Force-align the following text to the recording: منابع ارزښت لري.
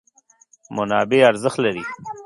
منابع 0.77 1.19
ارزښت 1.31 1.57
لري. 1.63 1.83